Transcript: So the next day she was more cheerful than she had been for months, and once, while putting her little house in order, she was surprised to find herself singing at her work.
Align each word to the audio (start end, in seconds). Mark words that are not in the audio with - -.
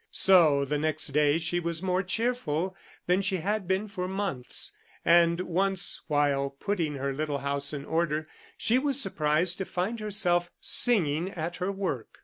So 0.09 0.65
the 0.65 0.79
next 0.79 1.09
day 1.09 1.37
she 1.37 1.59
was 1.59 1.83
more 1.83 2.01
cheerful 2.01 2.75
than 3.05 3.21
she 3.21 3.37
had 3.37 3.67
been 3.67 3.87
for 3.87 4.07
months, 4.07 4.71
and 5.05 5.39
once, 5.41 6.01
while 6.07 6.49
putting 6.49 6.95
her 6.95 7.13
little 7.13 7.37
house 7.37 7.71
in 7.71 7.85
order, 7.85 8.27
she 8.57 8.79
was 8.79 8.99
surprised 8.99 9.59
to 9.59 9.65
find 9.65 9.99
herself 9.99 10.49
singing 10.59 11.29
at 11.29 11.57
her 11.57 11.71
work. 11.71 12.17